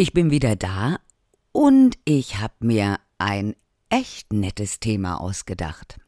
Ich 0.00 0.12
bin 0.12 0.30
wieder 0.30 0.54
da 0.54 1.00
und 1.50 1.98
ich 2.04 2.38
habe 2.38 2.54
mir 2.60 3.00
ein 3.18 3.56
echt 3.88 4.32
nettes 4.32 4.78
Thema 4.78 5.20
ausgedacht. 5.20 5.98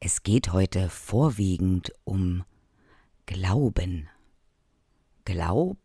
Es 0.00 0.22
geht 0.22 0.52
heute 0.52 0.90
vorwiegend 0.90 1.92
um 2.04 2.44
Glauben. 3.24 4.10
Glaub 5.24 5.78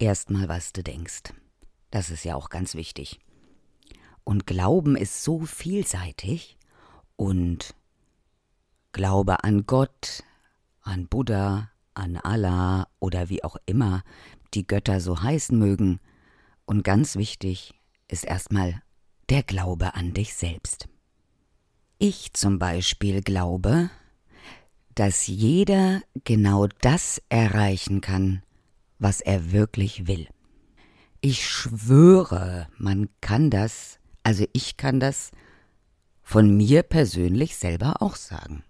erstmal, 0.00 0.48
was 0.48 0.72
du 0.72 0.82
denkst. 0.82 1.32
Das 1.92 2.10
ist 2.10 2.24
ja 2.24 2.34
auch 2.34 2.48
ganz 2.48 2.74
wichtig. 2.74 3.20
Und 4.24 4.48
Glauben 4.48 4.96
ist 4.96 5.22
so 5.22 5.42
vielseitig 5.42 6.58
und 7.14 7.76
Glaube 8.90 9.44
an 9.44 9.64
Gott, 9.64 10.24
an 10.82 11.06
Buddha, 11.06 11.70
an 11.94 12.16
Allah 12.16 12.88
oder 12.98 13.28
wie 13.28 13.44
auch 13.44 13.56
immer 13.64 14.02
die 14.54 14.66
Götter 14.66 15.00
so 15.00 15.22
heißen 15.22 15.58
mögen. 15.58 16.00
Und 16.64 16.84
ganz 16.84 17.16
wichtig 17.16 17.74
ist 18.08 18.24
erstmal 18.24 18.82
der 19.28 19.42
Glaube 19.42 19.94
an 19.94 20.14
dich 20.14 20.34
selbst. 20.34 20.88
Ich 21.98 22.32
zum 22.32 22.58
Beispiel 22.58 23.22
glaube, 23.22 23.90
dass 24.94 25.26
jeder 25.26 26.00
genau 26.24 26.66
das 26.80 27.22
erreichen 27.28 28.00
kann, 28.00 28.42
was 28.98 29.20
er 29.20 29.52
wirklich 29.52 30.06
will. 30.06 30.28
Ich 31.20 31.48
schwöre, 31.48 32.68
man 32.76 33.08
kann 33.20 33.50
das, 33.50 33.98
also 34.22 34.44
ich 34.52 34.76
kann 34.76 35.00
das 35.00 35.30
von 36.22 36.56
mir 36.56 36.82
persönlich 36.82 37.56
selber 37.56 38.02
auch 38.02 38.16
sagen. 38.16 38.62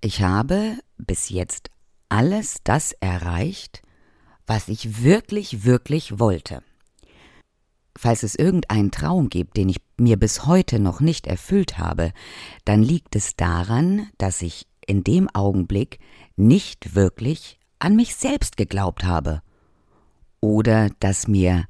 Ich 0.00 0.22
habe 0.22 0.78
bis 0.96 1.28
jetzt 1.28 1.70
alles 2.08 2.58
das 2.64 2.92
erreicht, 2.92 3.82
was 4.48 4.68
ich 4.68 5.04
wirklich, 5.04 5.64
wirklich 5.64 6.18
wollte. 6.18 6.62
Falls 7.96 8.22
es 8.22 8.34
irgendeinen 8.34 8.90
Traum 8.90 9.28
gibt, 9.28 9.56
den 9.56 9.68
ich 9.68 9.76
mir 9.98 10.16
bis 10.16 10.46
heute 10.46 10.78
noch 10.78 11.00
nicht 11.00 11.26
erfüllt 11.26 11.78
habe, 11.78 12.12
dann 12.64 12.82
liegt 12.82 13.14
es 13.14 13.36
daran, 13.36 14.08
dass 14.16 14.40
ich 14.40 14.66
in 14.86 15.04
dem 15.04 15.28
Augenblick 15.28 15.98
nicht 16.36 16.94
wirklich 16.94 17.58
an 17.78 17.94
mich 17.94 18.16
selbst 18.16 18.56
geglaubt 18.56 19.04
habe. 19.04 19.42
Oder 20.40 20.90
dass 21.00 21.28
mir 21.28 21.66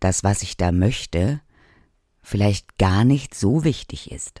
das, 0.00 0.24
was 0.24 0.42
ich 0.42 0.56
da 0.56 0.72
möchte, 0.72 1.42
vielleicht 2.22 2.78
gar 2.78 3.04
nicht 3.04 3.34
so 3.34 3.64
wichtig 3.64 4.10
ist. 4.10 4.40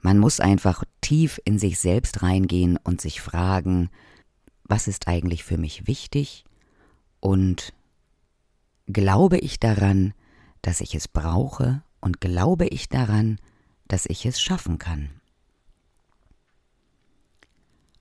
Man 0.00 0.18
muss 0.18 0.40
einfach 0.40 0.84
tief 1.02 1.38
in 1.44 1.58
sich 1.58 1.78
selbst 1.78 2.22
reingehen 2.22 2.78
und 2.82 3.00
sich 3.00 3.20
fragen, 3.20 3.90
was 4.64 4.88
ist 4.88 5.06
eigentlich 5.06 5.44
für 5.44 5.58
mich 5.58 5.86
wichtig 5.86 6.45
und 7.20 7.72
glaube 8.86 9.38
ich 9.38 9.58
daran, 9.58 10.14
dass 10.62 10.80
ich 10.80 10.94
es 10.94 11.08
brauche 11.08 11.82
und 12.00 12.20
glaube 12.20 12.66
ich 12.66 12.88
daran, 12.88 13.38
dass 13.88 14.06
ich 14.06 14.26
es 14.26 14.40
schaffen 14.40 14.78
kann. 14.78 15.10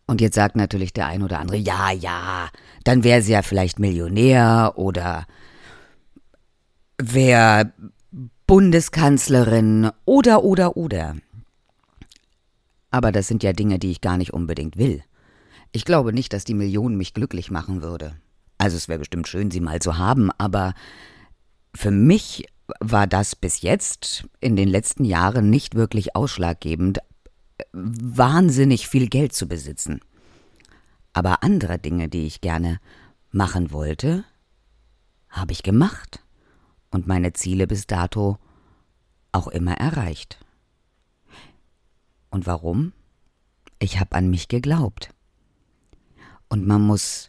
Und 0.08 0.22
jetzt 0.22 0.36
sagt 0.36 0.56
natürlich 0.56 0.94
der 0.94 1.08
ein 1.08 1.24
oder 1.24 1.40
andere, 1.40 1.58
ja, 1.58 1.92
ja, 1.92 2.50
dann 2.84 3.04
wäre 3.04 3.22
sie 3.22 3.32
ja 3.32 3.42
vielleicht 3.42 3.80
Millionär 3.80 4.74
oder 4.76 5.26
wäre 6.98 7.74
Bundeskanzlerin 8.48 9.90
oder 10.06 10.44
oder 10.44 10.78
oder. 10.78 11.16
Aber 12.92 13.12
das 13.12 13.28
sind 13.28 13.44
ja 13.44 13.52
Dinge, 13.52 13.80
die 13.80 13.92
ich 13.92 14.02
gar 14.02 14.18
nicht 14.18 14.34
unbedingt 14.34 14.78
will. 14.78 15.04
Ich 15.72 15.84
glaube 15.84 16.14
nicht, 16.14 16.32
dass 16.32 16.46
die 16.46 16.54
Million 16.54 16.96
mich 16.96 17.14
glücklich 17.14 17.50
machen 17.52 17.82
würde. 17.82 18.16
Also 18.58 18.78
es 18.78 18.88
wäre 18.88 19.00
bestimmt 19.00 19.28
schön, 19.28 19.52
sie 19.52 19.60
mal 19.60 19.82
zu 19.82 19.98
haben, 19.98 20.32
aber 20.38 20.74
für 21.76 21.92
mich 21.92 22.46
war 22.80 23.08
das 23.08 23.36
bis 23.36 23.62
jetzt 23.62 24.28
in 24.40 24.56
den 24.56 24.68
letzten 24.68 25.06
Jahren 25.06 25.50
nicht 25.50 25.76
wirklich 25.76 26.16
ausschlaggebend, 26.16 27.00
wahnsinnig 27.74 28.88
viel 28.88 29.08
Geld 29.08 29.34
zu 29.34 29.48
besitzen. 29.48 30.00
Aber 31.14 31.44
andere 31.44 31.80
Dinge, 31.80 32.10
die 32.10 32.26
ich 32.26 32.42
gerne 32.42 32.80
machen 33.32 33.72
wollte, 33.72 34.24
habe 35.30 35.52
ich 35.52 35.64
gemacht 35.64 36.24
und 36.92 37.08
meine 37.08 37.34
Ziele 37.34 37.68
bis 37.68 37.88
dato 37.88 38.38
auch 39.32 39.48
immer 39.48 39.74
erreicht. 39.74 40.40
Und 42.30 42.46
warum? 42.46 42.94
Ich 43.80 44.00
habe 44.00 44.16
an 44.16 44.30
mich 44.30 44.48
geglaubt. 44.48 45.10
Und 46.48 46.66
man 46.66 46.82
muss 46.82 47.28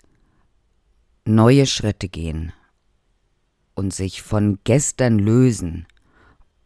neue 1.26 1.66
Schritte 1.66 2.09
gehen 2.09 2.53
und 3.75 3.94
sich 3.94 4.22
von 4.22 4.59
gestern 4.64 5.19
lösen, 5.19 5.87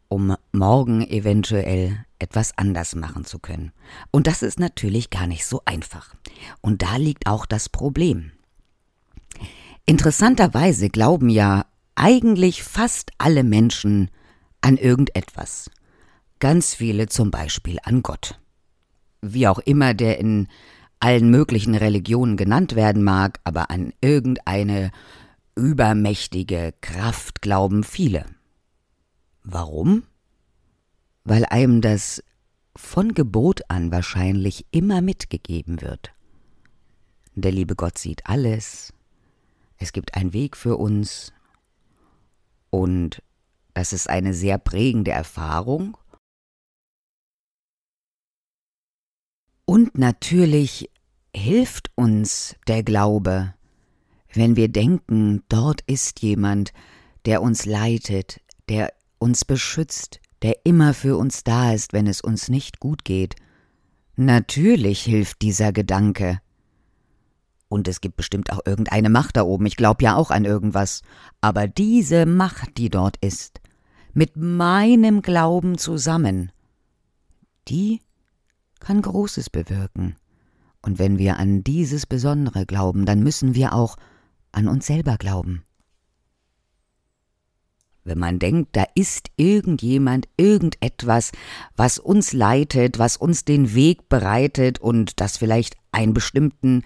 um 0.09 0.37
morgen 0.53 1.07
eventuell 1.07 2.05
etwas 2.19 2.57
anders 2.57 2.95
machen 2.95 3.25
zu 3.25 3.39
können. 3.39 3.73
Und 4.11 4.27
das 4.27 4.43
ist 4.43 4.61
natürlich 4.61 5.11
gar 5.11 5.27
nicht 5.27 5.47
so 5.47 5.63
einfach. 5.65 6.15
Und 6.61 6.83
da 6.83 6.97
liegt 6.97 7.27
auch 7.27 7.47
das 7.47 7.69
Problem. 7.69 8.33
Interessanterweise 9.87 10.91
glauben 10.91 11.31
ja 11.31 11.67
eigentlich 11.95 12.63
fast 12.63 13.11
alle 13.19 13.43
Menschen 13.43 14.11
an 14.61 14.77
irgendetwas. 14.77 15.71
Ganz 16.39 16.75
viele 16.75 17.09
zum 17.09 17.31
Beispiel 17.31 17.79
an 17.83 18.03
Gott. 18.03 18.39
Wie 19.21 19.49
auch 19.49 19.59
immer 19.59 19.95
der 19.95 20.19
in 20.19 20.49
allen 21.01 21.31
möglichen 21.31 21.75
Religionen 21.75 22.37
genannt 22.37 22.77
werden 22.77 23.03
mag, 23.03 23.41
aber 23.45 23.71
an 23.71 23.93
irgendeine 24.01 24.91
übermächtige 25.57 26.75
Kraft 26.81 27.43
glauben 27.43 27.85
viele. 27.85 28.27
Warum? 29.43 30.05
Weil 31.25 31.45
einem 31.47 31.81
das 31.81 32.23
von 32.77 33.15
Gebot 33.15 33.63
an 33.69 33.91
wahrscheinlich 33.91 34.67
immer 34.71 35.01
mitgegeben 35.01 35.81
wird. 35.81 36.13
Der 37.35 37.53
liebe 37.53 37.75
Gott 37.75 37.99
sieht 37.99 38.27
alles, 38.27 38.93
es 39.79 39.93
gibt 39.93 40.15
einen 40.15 40.33
Weg 40.33 40.57
für 40.57 40.77
uns, 40.77 41.33
und 42.71 43.23
das 43.75 43.93
ist 43.93 44.09
eine 44.09 44.33
sehr 44.33 44.59
prägende 44.59 45.11
Erfahrung 45.11 45.97
Und 49.71 49.97
natürlich 49.97 50.91
hilft 51.33 51.93
uns 51.95 52.57
der 52.67 52.83
Glaube, 52.83 53.55
wenn 54.35 54.57
wir 54.57 54.67
denken, 54.67 55.45
dort 55.49 55.83
ist 55.83 56.23
jemand, 56.23 56.73
der 57.25 57.41
uns 57.41 57.67
leitet, 57.67 58.41
der 58.69 58.93
uns 59.21 59.45
beschützt, 59.45 60.19
der 60.43 60.57
immer 60.65 60.93
für 60.93 61.17
uns 61.17 61.45
da 61.45 61.73
ist, 61.73 61.93
wenn 61.93 62.09
es 62.09 62.21
uns 62.21 62.49
nicht 62.49 62.81
gut 62.81 63.05
geht. 63.05 63.37
Natürlich 64.17 65.03
hilft 65.03 65.41
dieser 65.41 65.73
Gedanke. 65.73 66.41
Und 67.69 67.87
es 67.87 68.01
gibt 68.01 68.17
bestimmt 68.17 68.53
auch 68.53 68.63
irgendeine 68.67 69.09
Macht 69.09 69.37
da 69.37 69.45
oben, 69.45 69.67
ich 69.67 69.77
glaube 69.77 70.03
ja 70.03 70.17
auch 70.17 70.33
an 70.33 70.45
irgendwas. 70.45 71.03
Aber 71.41 71.69
diese 71.69 72.27
Macht, 72.27 72.77
die 72.77 72.89
dort 72.89 73.19
ist, 73.19 73.61
mit 74.15 74.37
meinem 74.37 75.23
Glauben 75.23 75.79
zusammen, 75.79 76.51
die 77.69 78.01
kann 78.81 79.03
Großes 79.03 79.51
bewirken. 79.51 80.17
Und 80.83 80.99
wenn 80.99 81.19
wir 81.19 81.37
an 81.37 81.63
dieses 81.63 82.07
Besondere 82.07 82.67
glauben, 82.67 83.07
dann 83.07 83.23
müssen 83.23 83.55
wir 83.55 83.75
auch 83.75 83.97
an 84.53 84.67
uns 84.67 84.87
selber 84.87 85.17
glauben. 85.17 85.63
Wenn 88.03 88.19
man 88.19 88.39
denkt, 88.39 88.77
da 88.77 88.87
ist 88.95 89.29
irgendjemand, 89.37 90.27
irgendetwas, 90.37 91.33
was 91.77 91.99
uns 91.99 92.33
leitet, 92.33 92.99
was 92.99 93.17
uns 93.17 93.45
den 93.45 93.75
Weg 93.75 94.09
bereitet 94.09 94.79
und 94.79 95.21
das 95.21 95.37
vielleicht 95.37 95.77
einen 95.93 96.15
bestimmten 96.15 96.83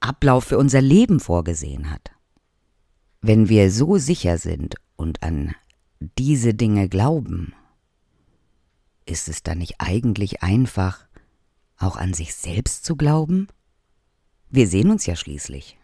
Ablauf 0.00 0.44
für 0.44 0.58
unser 0.58 0.80
Leben 0.80 1.18
vorgesehen 1.18 1.90
hat. 1.90 2.12
Wenn 3.20 3.48
wir 3.48 3.72
so 3.72 3.96
sicher 3.96 4.38
sind 4.38 4.76
und 4.94 5.22
an 5.22 5.54
diese 6.18 6.54
Dinge 6.54 6.88
glauben, 6.88 7.54
ist 9.04 9.28
es 9.28 9.42
dann 9.42 9.58
nicht 9.58 9.76
eigentlich 9.78 10.42
einfach, 10.42 11.05
auch 11.78 11.96
an 11.96 12.14
sich 12.14 12.34
selbst 12.34 12.84
zu 12.84 12.96
glauben? 12.96 13.48
Wir 14.50 14.68
sehen 14.68 14.90
uns 14.90 15.06
ja 15.06 15.16
schließlich. 15.16 15.78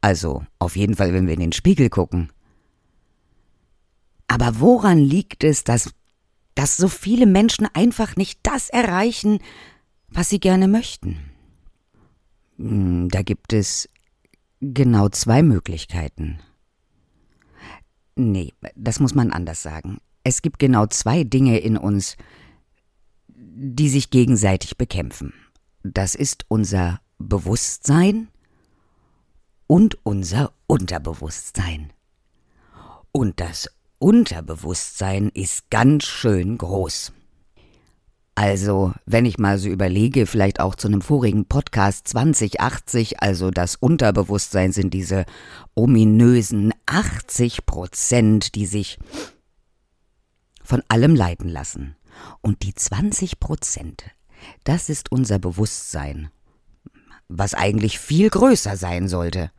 Also, 0.00 0.44
auf 0.58 0.76
jeden 0.76 0.94
Fall, 0.94 1.12
wenn 1.12 1.26
wir 1.26 1.34
in 1.34 1.40
den 1.40 1.52
Spiegel 1.52 1.90
gucken. 1.90 2.30
Aber 4.28 4.60
woran 4.60 4.98
liegt 4.98 5.42
es, 5.42 5.64
dass, 5.64 5.90
dass 6.54 6.76
so 6.76 6.88
viele 6.88 7.26
Menschen 7.26 7.66
einfach 7.72 8.16
nicht 8.16 8.40
das 8.42 8.68
erreichen, 8.68 9.38
was 10.08 10.28
sie 10.28 10.40
gerne 10.40 10.68
möchten? 10.68 11.18
Hm, 12.58 13.08
da 13.08 13.22
gibt 13.22 13.52
es 13.52 13.88
genau 14.60 15.08
zwei 15.08 15.42
Möglichkeiten. 15.42 16.38
Nee, 18.16 18.52
das 18.74 19.00
muss 19.00 19.14
man 19.14 19.30
anders 19.30 19.62
sagen. 19.62 19.98
Es 20.24 20.42
gibt 20.42 20.58
genau 20.58 20.86
zwei 20.86 21.24
Dinge 21.24 21.58
in 21.58 21.76
uns, 21.76 22.16
die 23.60 23.88
sich 23.88 24.10
gegenseitig 24.10 24.78
bekämpfen. 24.78 25.32
Das 25.82 26.14
ist 26.14 26.44
unser 26.48 27.00
Bewusstsein 27.18 28.28
und 29.66 29.98
unser 30.04 30.52
Unterbewusstsein. 30.68 31.92
Und 33.10 33.40
das 33.40 33.68
Unterbewusstsein 33.98 35.30
ist 35.34 35.70
ganz 35.70 36.04
schön 36.04 36.56
groß. 36.56 37.12
Also, 38.36 38.92
wenn 39.04 39.24
ich 39.24 39.38
mal 39.38 39.58
so 39.58 39.68
überlege, 39.68 40.26
vielleicht 40.26 40.60
auch 40.60 40.76
zu 40.76 40.86
einem 40.86 41.02
vorigen 41.02 41.46
Podcast 41.46 42.06
2080, 42.06 43.20
also 43.20 43.50
das 43.50 43.74
Unterbewusstsein 43.74 44.70
sind 44.70 44.94
diese 44.94 45.24
ominösen 45.74 46.72
80 46.86 47.66
Prozent, 47.66 48.54
die 48.54 48.66
sich 48.66 49.00
von 50.62 50.84
allem 50.86 51.16
leiten 51.16 51.48
lassen. 51.48 51.96
Und 52.40 52.62
die 52.62 52.74
20 52.74 53.40
Prozent, 53.40 54.04
das 54.64 54.88
ist 54.88 55.10
unser 55.12 55.38
Bewusstsein, 55.38 56.30
was 57.28 57.54
eigentlich 57.54 57.98
viel 57.98 58.30
größer 58.30 58.76
sein 58.76 59.08
sollte. 59.08 59.50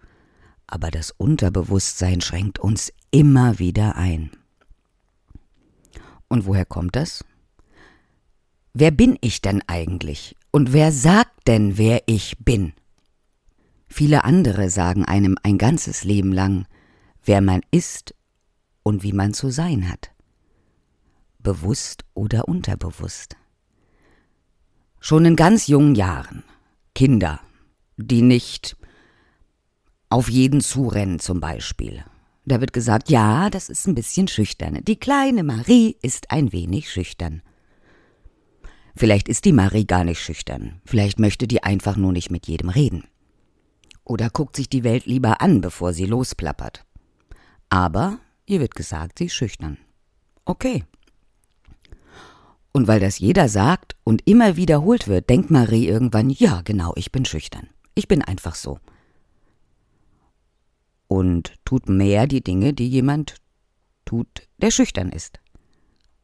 Aber 0.67 0.91
das 0.91 1.11
Unterbewusstsein 1.11 2.21
schränkt 2.21 2.59
uns 2.59 2.93
immer 3.11 3.59
wieder 3.59 3.95
ein. 3.95 4.31
Und 6.27 6.45
woher 6.45 6.65
kommt 6.65 6.95
das? 6.95 7.25
Wer 8.73 8.91
bin 8.91 9.17
ich 9.21 9.41
denn 9.41 9.63
eigentlich? 9.67 10.35
Und 10.51 10.73
wer 10.73 10.91
sagt 10.91 11.47
denn, 11.47 11.77
wer 11.77 12.03
ich 12.05 12.37
bin? 12.39 12.73
Viele 13.87 14.23
andere 14.23 14.69
sagen 14.69 15.05
einem 15.05 15.37
ein 15.41 15.57
ganzes 15.57 16.03
Leben 16.03 16.31
lang, 16.31 16.67
wer 17.23 17.41
man 17.41 17.61
ist 17.71 18.13
und 18.83 19.01
wie 19.03 19.13
man 19.13 19.33
zu 19.33 19.49
sein 19.49 19.89
hat. 19.89 20.11
Bewusst 21.39 22.03
oder 22.13 22.47
unterbewusst. 22.47 23.35
Schon 24.99 25.25
in 25.25 25.35
ganz 25.35 25.67
jungen 25.67 25.95
Jahren. 25.95 26.43
Kinder, 26.93 27.39
die 27.97 28.21
nicht 28.21 28.75
auf 30.09 30.29
jeden 30.29 30.59
zurennen 30.61 31.19
zum 31.19 31.39
Beispiel. 31.39 32.03
Da 32.45 32.59
wird 32.59 32.73
gesagt, 32.73 33.09
ja, 33.09 33.49
das 33.49 33.69
ist 33.69 33.87
ein 33.87 33.95
bisschen 33.95 34.27
schüchtern. 34.27 34.79
Die 34.83 34.99
kleine 34.99 35.43
Marie 35.43 35.95
ist 36.01 36.31
ein 36.31 36.51
wenig 36.51 36.91
schüchtern. 36.91 37.41
Vielleicht 38.95 39.29
ist 39.29 39.45
die 39.45 39.53
Marie 39.53 39.85
gar 39.85 40.03
nicht 40.03 40.21
schüchtern. 40.21 40.81
Vielleicht 40.83 41.19
möchte 41.19 41.47
die 41.47 41.63
einfach 41.63 41.95
nur 41.95 42.11
nicht 42.11 42.31
mit 42.31 42.47
jedem 42.47 42.69
reden. 42.69 43.05
Oder 44.03 44.29
guckt 44.29 44.55
sich 44.55 44.67
die 44.67 44.83
Welt 44.83 45.05
lieber 45.05 45.41
an, 45.41 45.61
bevor 45.61 45.93
sie 45.93 46.05
losplappert. 46.05 46.85
Aber 47.69 48.19
ihr 48.45 48.59
wird 48.59 48.75
gesagt, 48.75 49.19
sie 49.19 49.27
ist 49.27 49.35
schüchtern. 49.35 49.77
Okay. 50.43 50.83
Und 52.71 52.87
weil 52.87 52.99
das 52.99 53.19
jeder 53.19 53.49
sagt 53.49 53.95
und 54.03 54.27
immer 54.27 54.55
wiederholt 54.55 55.07
wird, 55.07 55.29
denkt 55.29 55.49
Marie 55.49 55.87
irgendwann, 55.87 56.29
ja, 56.29 56.61
genau, 56.63 56.93
ich 56.95 57.11
bin 57.11 57.25
schüchtern. 57.25 57.67
Ich 57.95 58.07
bin 58.07 58.21
einfach 58.21 58.55
so. 58.55 58.79
Und 61.07 61.53
tut 61.65 61.89
mehr 61.89 62.27
die 62.27 62.43
Dinge, 62.43 62.73
die 62.73 62.87
jemand 62.87 63.35
tut, 64.05 64.27
der 64.57 64.71
schüchtern 64.71 65.09
ist. 65.09 65.39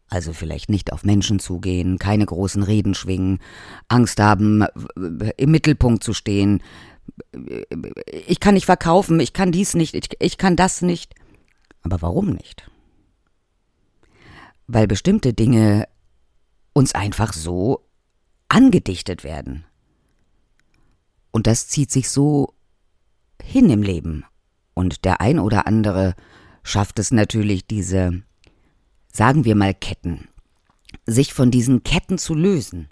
Also 0.08 0.34
vielleicht 0.34 0.70
nicht 0.70 0.94
auf 0.94 1.04
Menschen 1.04 1.40
zugehen, 1.40 1.98
keine 1.98 2.26
großen 2.26 2.62
Reden 2.62 2.94
schwingen, 2.94 3.40
Angst 3.88 4.20
haben, 4.20 4.64
im 5.38 5.52
Mittelpunkt 5.52 6.04
zu 6.04 6.14
stehen. 6.14 6.62
Ich 8.28 8.40
kann 8.40 8.54
nicht 8.54 8.68
verkaufen, 8.68 9.20
ich 9.20 9.34
kann 9.34 9.52
dies 9.52 9.74
nicht, 9.74 9.96
ich, 9.96 10.10
ich 10.20 10.38
kann 10.38 10.56
das 10.56 10.84
nicht. 10.84 11.16
Aber 11.82 12.04
warum 12.04 12.30
nicht? 12.30 12.70
Weil 14.68 14.88
bestimmte 14.88 15.34
Dinge 15.34 15.88
uns 16.76 16.94
einfach 16.94 17.34
so 17.34 17.88
angedichtet 18.50 19.24
werden. 19.24 19.66
Und 21.32 21.48
das 21.48 21.68
zieht 21.68 21.90
sich 21.90 22.10
so 22.10 22.54
hin 23.42 23.70
im 23.70 23.82
Leben. 23.82 24.26
Und 24.74 25.06
der 25.06 25.22
ein 25.22 25.40
oder 25.40 25.68
andere 25.68 26.16
schafft 26.64 27.00
es 27.00 27.12
natürlich, 27.12 27.66
diese 27.66 28.24
sagen 29.12 29.46
wir 29.46 29.56
mal 29.56 29.74
Ketten, 29.74 30.28
sich 31.06 31.34
von 31.34 31.50
diesen 31.50 31.84
Ketten 31.84 32.18
zu 32.18 32.36
lösen. 32.36 32.90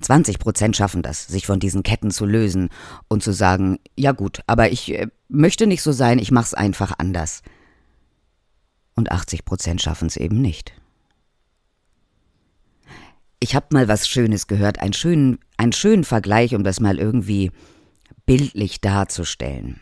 20 0.00 0.38
Prozent 0.38 0.76
schaffen 0.76 1.02
das, 1.02 1.26
sich 1.26 1.46
von 1.46 1.60
diesen 1.60 1.82
Ketten 1.82 2.10
zu 2.10 2.24
lösen 2.24 2.70
und 3.08 3.22
zu 3.22 3.32
sagen, 3.32 3.78
ja 3.96 4.12
gut, 4.12 4.40
aber 4.46 4.72
ich 4.72 4.92
äh, 4.92 5.08
möchte 5.28 5.66
nicht 5.66 5.82
so 5.82 5.92
sein, 5.92 6.18
ich 6.18 6.32
mach's 6.32 6.54
einfach 6.54 6.94
anders. 6.98 7.42
Und 8.94 9.12
80 9.12 9.44
Prozent 9.44 9.82
schaffen 9.82 10.08
es 10.08 10.16
eben 10.16 10.40
nicht. 10.40 10.72
Ich 13.42 13.56
habe 13.56 13.66
mal 13.70 13.88
was 13.88 14.06
Schönes 14.06 14.46
gehört, 14.46 14.78
einen 14.78 14.92
schönen, 14.92 15.40
einen 15.56 15.72
schönen 15.72 16.04
Vergleich, 16.04 16.54
um 16.54 16.62
das 16.62 16.78
mal 16.78 17.00
irgendwie 17.00 17.50
bildlich 18.24 18.80
darzustellen. 18.80 19.80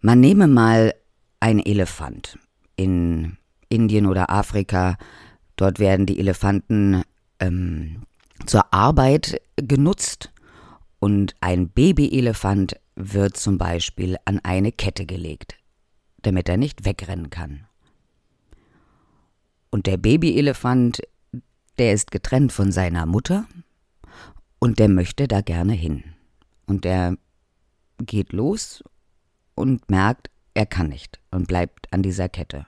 Man 0.00 0.18
nehme 0.18 0.46
mal 0.46 0.94
einen 1.40 1.60
Elefant 1.60 2.38
in 2.74 3.36
Indien 3.68 4.06
oder 4.06 4.30
Afrika. 4.30 4.96
Dort 5.56 5.78
werden 5.78 6.06
die 6.06 6.18
Elefanten 6.18 7.02
ähm, 7.38 8.04
zur 8.46 8.72
Arbeit 8.72 9.42
genutzt 9.56 10.32
und 11.00 11.34
ein 11.42 11.68
Babyelefant 11.68 12.80
wird 12.96 13.36
zum 13.36 13.58
Beispiel 13.58 14.16
an 14.24 14.40
eine 14.42 14.72
Kette 14.72 15.04
gelegt, 15.04 15.58
damit 16.22 16.48
er 16.48 16.56
nicht 16.56 16.86
wegrennen 16.86 17.28
kann. 17.28 17.66
Und 19.68 19.86
der 19.86 19.98
Babyelefant, 19.98 21.02
der 21.80 21.94
ist 21.94 22.10
getrennt 22.10 22.52
von 22.52 22.72
seiner 22.72 23.06
Mutter 23.06 23.46
und 24.58 24.78
der 24.78 24.90
möchte 24.90 25.26
da 25.26 25.40
gerne 25.40 25.72
hin. 25.72 26.04
Und 26.66 26.84
der 26.84 27.16
geht 27.98 28.34
los 28.34 28.84
und 29.54 29.90
merkt, 29.90 30.30
er 30.52 30.66
kann 30.66 30.88
nicht 30.88 31.20
und 31.30 31.48
bleibt 31.48 31.90
an 31.90 32.02
dieser 32.02 32.28
Kette. 32.28 32.66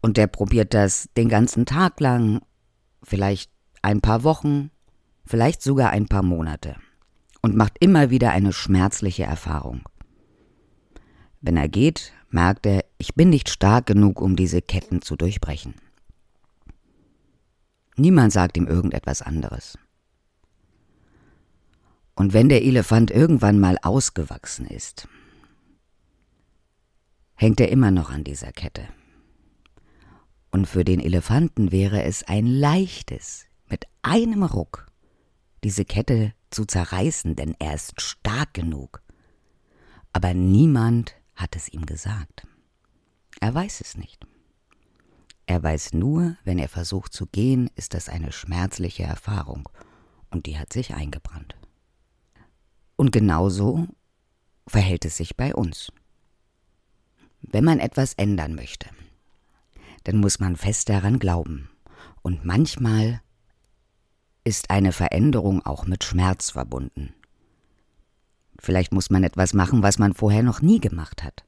Und 0.00 0.16
der 0.16 0.26
probiert 0.26 0.74
das 0.74 1.08
den 1.16 1.28
ganzen 1.28 1.66
Tag 1.66 2.00
lang, 2.00 2.40
vielleicht 3.04 3.52
ein 3.80 4.00
paar 4.00 4.24
Wochen, 4.24 4.72
vielleicht 5.24 5.62
sogar 5.62 5.90
ein 5.90 6.08
paar 6.08 6.24
Monate 6.24 6.74
und 7.42 7.54
macht 7.54 7.76
immer 7.78 8.10
wieder 8.10 8.32
eine 8.32 8.52
schmerzliche 8.52 9.22
Erfahrung. 9.22 9.82
Wenn 11.40 11.56
er 11.56 11.68
geht, 11.68 12.12
merkt 12.28 12.66
er, 12.66 12.84
ich 12.98 13.14
bin 13.14 13.30
nicht 13.30 13.50
stark 13.50 13.86
genug, 13.86 14.20
um 14.20 14.34
diese 14.34 14.62
Ketten 14.62 15.00
zu 15.00 15.14
durchbrechen. 15.14 15.74
Niemand 17.96 18.32
sagt 18.32 18.56
ihm 18.56 18.66
irgendetwas 18.66 19.22
anderes. 19.22 19.78
Und 22.14 22.32
wenn 22.32 22.48
der 22.48 22.62
Elefant 22.62 23.10
irgendwann 23.10 23.58
mal 23.58 23.78
ausgewachsen 23.82 24.66
ist, 24.66 25.08
hängt 27.34 27.60
er 27.60 27.68
immer 27.68 27.90
noch 27.90 28.10
an 28.10 28.24
dieser 28.24 28.52
Kette. 28.52 28.88
Und 30.50 30.66
für 30.66 30.84
den 30.84 31.00
Elefanten 31.00 31.72
wäre 31.72 32.02
es 32.02 32.22
ein 32.22 32.46
leichtes, 32.46 33.44
mit 33.68 33.84
einem 34.02 34.42
Ruck 34.42 34.86
diese 35.64 35.84
Kette 35.84 36.32
zu 36.50 36.64
zerreißen, 36.64 37.36
denn 37.36 37.54
er 37.58 37.74
ist 37.74 38.00
stark 38.00 38.54
genug. 38.54 39.02
Aber 40.12 40.32
niemand 40.32 41.14
hat 41.34 41.56
es 41.56 41.68
ihm 41.68 41.84
gesagt. 41.84 42.46
Er 43.40 43.54
weiß 43.54 43.80
es 43.80 43.96
nicht. 43.96 44.26
Er 45.46 45.62
weiß 45.62 45.94
nur, 45.94 46.36
wenn 46.44 46.58
er 46.58 46.68
versucht 46.68 47.12
zu 47.12 47.26
gehen, 47.26 47.70
ist 47.76 47.94
das 47.94 48.08
eine 48.08 48.32
schmerzliche 48.32 49.04
Erfahrung, 49.04 49.68
und 50.30 50.46
die 50.46 50.58
hat 50.58 50.72
sich 50.72 50.94
eingebrannt. 50.94 51.54
Und 52.96 53.12
genauso 53.12 53.86
verhält 54.66 55.04
es 55.04 55.16
sich 55.16 55.36
bei 55.36 55.54
uns. 55.54 55.92
Wenn 57.42 57.64
man 57.64 57.78
etwas 57.78 58.14
ändern 58.14 58.56
möchte, 58.56 58.88
dann 60.04 60.16
muss 60.18 60.40
man 60.40 60.56
fest 60.56 60.88
daran 60.88 61.18
glauben. 61.18 61.70
Und 62.22 62.44
manchmal 62.44 63.20
ist 64.42 64.70
eine 64.70 64.92
Veränderung 64.92 65.64
auch 65.64 65.86
mit 65.86 66.02
Schmerz 66.02 66.50
verbunden. 66.50 67.14
Vielleicht 68.58 68.92
muss 68.92 69.10
man 69.10 69.22
etwas 69.22 69.54
machen, 69.54 69.82
was 69.82 69.98
man 69.98 70.12
vorher 70.12 70.42
noch 70.42 70.60
nie 70.60 70.80
gemacht 70.80 71.22
hat. 71.22 71.44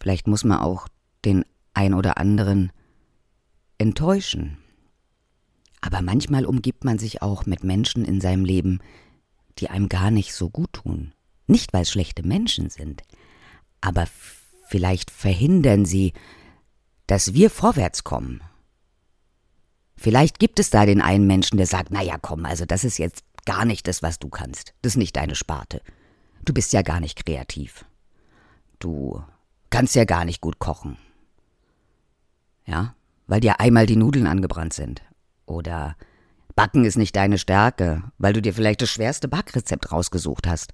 Vielleicht 0.00 0.26
muss 0.26 0.42
man 0.42 0.58
auch 0.58 0.88
den 1.24 1.44
ein 1.74 1.94
oder 1.94 2.18
anderen 2.18 2.72
enttäuschen. 3.78 4.58
Aber 5.80 6.02
manchmal 6.02 6.44
umgibt 6.44 6.84
man 6.84 6.98
sich 6.98 7.22
auch 7.22 7.46
mit 7.46 7.64
Menschen 7.64 8.04
in 8.04 8.20
seinem 8.20 8.44
Leben, 8.44 8.80
die 9.58 9.70
einem 9.70 9.88
gar 9.88 10.10
nicht 10.10 10.34
so 10.34 10.50
gut 10.50 10.72
tun. 10.72 11.12
Nicht, 11.46 11.72
weil 11.72 11.82
es 11.82 11.90
schlechte 11.90 12.22
Menschen 12.22 12.68
sind, 12.68 13.02
aber 13.80 14.06
vielleicht 14.66 15.10
verhindern 15.10 15.84
sie, 15.84 16.12
dass 17.06 17.32
wir 17.32 17.48
vorwärts 17.48 18.04
kommen. 18.04 18.42
Vielleicht 19.96 20.38
gibt 20.38 20.60
es 20.60 20.70
da 20.70 20.84
den 20.84 21.00
einen 21.00 21.26
Menschen, 21.26 21.56
der 21.56 21.66
sagt, 21.66 21.90
na 21.90 22.02
ja, 22.02 22.18
komm, 22.18 22.44
also 22.44 22.66
das 22.66 22.84
ist 22.84 22.98
jetzt 22.98 23.24
gar 23.46 23.64
nicht 23.64 23.88
das, 23.88 24.02
was 24.02 24.18
du 24.18 24.28
kannst. 24.28 24.74
Das 24.82 24.92
ist 24.92 24.98
nicht 24.98 25.16
deine 25.16 25.34
Sparte. 25.34 25.80
Du 26.44 26.52
bist 26.52 26.72
ja 26.72 26.82
gar 26.82 27.00
nicht 27.00 27.24
kreativ. 27.24 27.84
Du 28.78 29.24
kannst 29.70 29.94
ja 29.94 30.04
gar 30.04 30.24
nicht 30.24 30.40
gut 30.40 30.58
kochen. 30.58 30.98
Ja, 32.66 32.94
weil 33.28 33.40
dir 33.40 33.60
einmal 33.60 33.86
die 33.86 33.96
Nudeln 33.96 34.26
angebrannt 34.26 34.72
sind. 34.72 35.02
Oder 35.46 35.96
Backen 36.56 36.84
ist 36.84 36.96
nicht 36.96 37.14
deine 37.14 37.38
Stärke, 37.38 38.02
weil 38.18 38.32
du 38.32 38.42
dir 38.42 38.52
vielleicht 38.52 38.82
das 38.82 38.90
schwerste 38.90 39.28
Backrezept 39.28 39.92
rausgesucht 39.92 40.48
hast. 40.48 40.72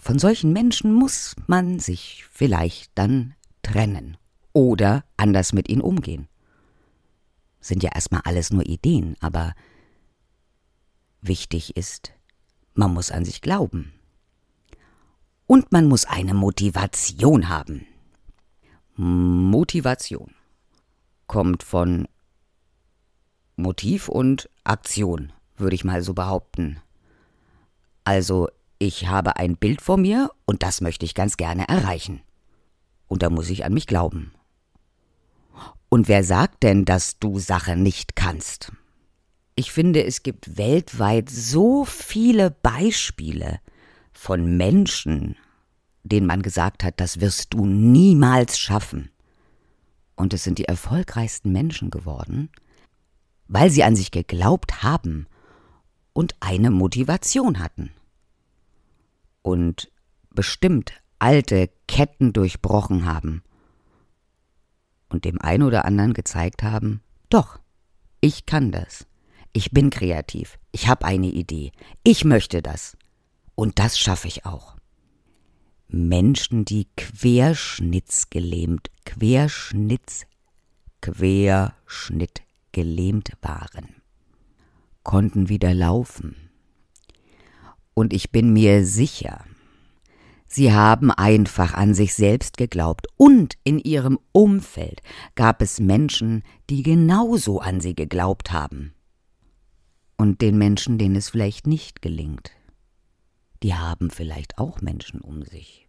von 0.00 0.20
solchen 0.20 0.52
Menschen 0.52 0.92
muss 0.92 1.34
man 1.48 1.80
sich 1.80 2.24
vielleicht 2.30 2.92
dann 2.94 3.34
trennen 3.62 4.16
oder 4.52 5.04
anders 5.16 5.52
mit 5.52 5.68
ihnen 5.68 5.82
umgehen. 5.82 6.28
Sind 7.60 7.82
ja 7.82 7.90
erstmal 7.92 8.20
alles 8.24 8.52
nur 8.52 8.64
Ideen, 8.64 9.16
aber 9.18 9.54
wichtig 11.20 11.76
ist, 11.76 12.12
man 12.74 12.94
muss 12.94 13.10
an 13.10 13.24
sich 13.24 13.42
glauben. 13.42 13.92
Und 15.46 15.72
man 15.72 15.88
muss 15.88 16.04
eine 16.04 16.34
Motivation 16.34 17.48
haben. 17.48 17.84
Motivation 18.94 20.37
kommt 21.28 21.62
von 21.62 22.08
Motiv 23.56 24.08
und 24.08 24.50
Aktion, 24.64 25.32
würde 25.56 25.76
ich 25.76 25.84
mal 25.84 26.02
so 26.02 26.14
behaupten. 26.14 26.80
Also, 28.04 28.48
ich 28.78 29.08
habe 29.08 29.36
ein 29.36 29.56
Bild 29.56 29.80
vor 29.80 29.96
mir 29.96 30.30
und 30.44 30.62
das 30.62 30.80
möchte 30.80 31.04
ich 31.04 31.14
ganz 31.14 31.36
gerne 31.36 31.68
erreichen. 31.68 32.20
Und 33.06 33.22
da 33.22 33.30
muss 33.30 33.50
ich 33.50 33.64
an 33.64 33.74
mich 33.74 33.86
glauben. 33.86 34.32
Und 35.88 36.08
wer 36.08 36.24
sagt 36.24 36.62
denn, 36.64 36.84
dass 36.84 37.18
du 37.18 37.38
Sache 37.38 37.76
nicht 37.76 38.16
kannst? 38.16 38.72
Ich 39.54 39.72
finde, 39.72 40.04
es 40.04 40.22
gibt 40.22 40.58
weltweit 40.58 41.30
so 41.30 41.84
viele 41.84 42.50
Beispiele, 42.50 43.60
von 44.18 44.56
Menschen, 44.56 45.36
denen 46.02 46.26
man 46.26 46.42
gesagt 46.42 46.82
hat, 46.82 47.00
das 47.00 47.20
wirst 47.20 47.54
du 47.54 47.66
niemals 47.66 48.58
schaffen. 48.58 49.10
Und 50.18 50.34
es 50.34 50.42
sind 50.42 50.58
die 50.58 50.64
erfolgreichsten 50.64 51.52
Menschen 51.52 51.90
geworden, 51.90 52.50
weil 53.46 53.70
sie 53.70 53.84
an 53.84 53.94
sich 53.94 54.10
geglaubt 54.10 54.82
haben 54.82 55.28
und 56.12 56.34
eine 56.40 56.72
Motivation 56.72 57.60
hatten. 57.60 57.92
Und 59.42 59.92
bestimmt 60.30 60.92
alte 61.20 61.70
Ketten 61.86 62.32
durchbrochen 62.32 63.06
haben 63.06 63.44
und 65.08 65.24
dem 65.24 65.40
einen 65.40 65.62
oder 65.62 65.84
anderen 65.84 66.14
gezeigt 66.14 66.64
haben, 66.64 67.00
doch, 67.30 67.60
ich 68.20 68.44
kann 68.44 68.72
das. 68.72 69.06
Ich 69.52 69.70
bin 69.70 69.88
kreativ. 69.88 70.58
Ich 70.72 70.88
habe 70.88 71.06
eine 71.06 71.28
Idee. 71.28 71.70
Ich 72.02 72.24
möchte 72.24 72.60
das. 72.60 72.96
Und 73.54 73.78
das 73.78 73.96
schaffe 73.96 74.26
ich 74.26 74.44
auch. 74.44 74.77
Menschen, 75.90 76.66
die 76.66 76.86
querschnittsgelähmt, 76.98 78.90
querschnitts, 79.06 80.26
querschnittgelähmt 81.00 83.32
waren, 83.40 83.88
konnten 85.02 85.48
wieder 85.48 85.72
laufen. 85.72 86.36
Und 87.94 88.12
ich 88.12 88.30
bin 88.30 88.52
mir 88.52 88.84
sicher, 88.84 89.46
sie 90.46 90.74
haben 90.74 91.10
einfach 91.10 91.72
an 91.72 91.94
sich 91.94 92.14
selbst 92.14 92.58
geglaubt 92.58 93.06
und 93.16 93.54
in 93.64 93.78
ihrem 93.78 94.18
Umfeld 94.32 95.00
gab 95.36 95.62
es 95.62 95.80
Menschen, 95.80 96.42
die 96.68 96.82
genauso 96.82 97.60
an 97.60 97.80
sie 97.80 97.94
geglaubt 97.94 98.52
haben. 98.52 98.92
Und 100.18 100.42
den 100.42 100.58
Menschen, 100.58 100.98
denen 100.98 101.16
es 101.16 101.30
vielleicht 101.30 101.66
nicht 101.66 102.02
gelingt, 102.02 102.50
die 103.62 103.74
haben 103.74 104.10
vielleicht 104.10 104.58
auch 104.58 104.80
Menschen 104.80 105.20
um 105.20 105.42
sich, 105.42 105.88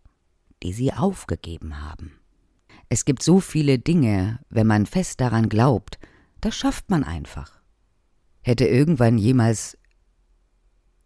die 0.64 0.74
sie 0.74 0.94
aufgegeben 0.94 1.82
haben. 1.82 2.20
Es 2.90 3.06
gibt 3.06 3.22
so 3.22 3.40
viele 3.40 3.78
Dinge, 3.78 4.40
wenn 4.50 4.68
man 4.68 4.86
fest 4.86 5.22
daran 5.22 5.50
glaubt, 5.50 6.00
das 6.42 6.56
schafft 6.56 6.90
man 6.90 7.04
einfach. 7.04 7.60
Hätte 8.42 8.66
irgendwann 8.66 9.18
jemals 9.18 9.78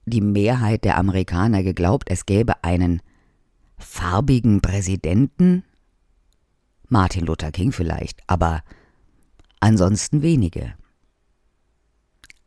die 0.06 0.22
Mehrheit 0.22 0.86
der 0.86 0.98
Amerikaner 0.98 1.64
geglaubt, 1.64 2.10
es 2.10 2.26
gäbe 2.26 2.64
einen 2.64 3.02
farbigen 3.78 4.62
Präsidenten? 4.62 5.64
Martin 6.88 7.26
Luther 7.26 7.52
King 7.52 7.72
vielleicht, 7.72 8.22
aber 8.28 8.64
ansonsten 9.60 10.22
wenige. 10.22 10.76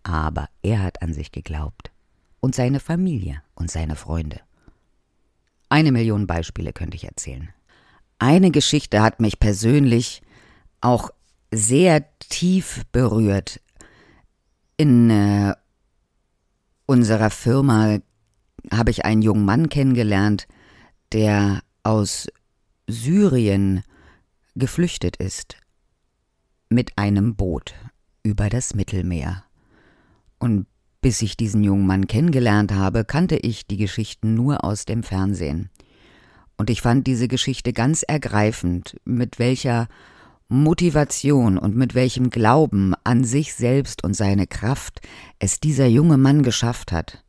Aber 0.03 0.49
er 0.63 0.83
hat 0.83 1.03
an 1.03 1.13
sich 1.13 1.33
geglaubt 1.33 1.91
und 2.41 2.55
seine 2.55 2.81
Familie 2.81 3.43
und 3.55 3.71
seine 3.71 3.97
Freunde. 3.97 4.41
Eine 5.69 5.93
Million 5.93 6.27
Beispiele 6.27 6.73
könnte 6.73 6.97
ich 6.97 7.05
erzählen. 7.05 7.49
Eine 8.19 8.51
Geschichte 8.51 9.03
hat 9.03 9.21
mich 9.21 9.39
persönlich 9.41 10.23
auch 10.81 11.11
sehr 11.51 12.05
tief 12.19 12.85
berührt. 12.93 13.61
In 14.77 15.11
äh, 15.11 15.55
unserer 16.87 17.31
Firma 17.31 17.99
habe 18.71 18.91
ich 18.91 19.05
einen 19.05 19.23
jungen 19.23 19.45
Mann 19.45 19.69
kennengelernt, 19.69 20.47
der 21.13 21.63
aus 21.83 22.29
Syrien 22.87 23.83
geflüchtet 24.55 25.17
ist 25.17 25.57
mit 26.69 26.97
einem 26.97 27.37
Boot 27.37 27.75
über 28.23 28.49
das 28.49 28.75
Mittelmeer. 28.75 29.45
Und 30.39 30.67
bis 31.01 31.23
ich 31.23 31.37
diesen 31.37 31.63
jungen 31.63 31.87
Mann 31.87 32.07
kennengelernt 32.07 32.73
habe, 32.73 33.05
kannte 33.05 33.37
ich 33.37 33.67
die 33.67 33.77
Geschichten 33.77 34.35
nur 34.35 34.65
aus 34.65 34.85
dem 34.85 35.03
Fernsehen. 35.03 35.71
Und 36.57 36.71
ich 36.71 36.83
fand 36.83 37.07
diese 37.07 37.29
Geschichte 37.29 37.73
ganz 37.73 38.03
ergreifend, 38.03 38.97
mit 39.05 39.39
welcher 39.39 39.89
Motivation 40.49 41.59
und 41.59 41.77
mit 41.77 41.95
welchem 41.95 42.31
Glauben 42.31 42.95
an 43.05 43.25
sich 43.25 43.55
selbst 43.55 44.05
und 44.05 44.15
seine 44.15 44.47
Kraft 44.47 45.01
es 45.39 45.61
dieser 45.61 45.87
junge 45.87 46.17
Mann 46.17 46.43
geschafft 46.43 46.93
hat, 46.93 47.25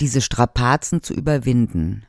diese 0.00 0.20
Strapazen 0.20 1.02
zu 1.02 1.14
überwinden. 1.14 2.04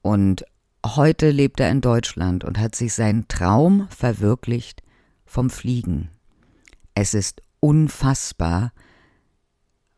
Und 0.00 0.44
heute 0.86 1.30
lebt 1.30 1.60
er 1.60 1.70
in 1.70 1.80
Deutschland 1.80 2.44
und 2.44 2.58
hat 2.58 2.74
sich 2.74 2.94
seinen 2.94 3.26
Traum 3.28 3.88
verwirklicht 3.90 4.82
vom 5.26 5.50
Fliegen. 5.50 6.08
Es 6.94 7.14
ist 7.14 7.42
unfassbar, 7.60 8.72